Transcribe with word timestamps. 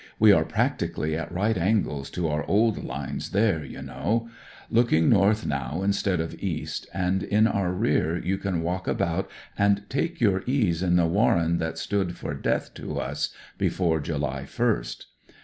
We 0.17 0.31
are 0.31 0.45
practically 0.45 1.15
at 1.15 1.31
right 1.31 1.55
angles 1.55 2.09
to 2.13 2.27
our 2.27 2.43
old 2.47 2.83
lines 2.83 3.29
there, 3.29 3.63
you 3.63 3.83
know; 3.83 4.31
looking 4.71 5.09
north 5.09 5.45
now 5.45 5.83
instead 5.83 6.19
of 6.19 6.33
east, 6.41 6.87
and 6.91 7.21
in 7.21 7.45
our 7.45 7.71
rear 7.71 8.17
you 8.17 8.39
can 8.39 8.63
walk 8.63 8.87
about 8.87 9.29
and 9.59 9.83
take 9.89 10.19
your 10.19 10.41
ease 10.47 10.81
in 10.81 10.95
the 10.95 11.05
warren 11.05 11.59
that 11.59 11.77
stood 11.77 12.17
for 12.17 12.33
death 12.33 12.73
to 12.73 12.99
us 12.99 13.29
before 13.59 13.99
July 13.99 14.45
1st. 14.47 15.05